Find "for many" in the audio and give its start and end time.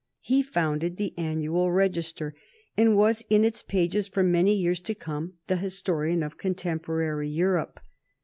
4.07-4.55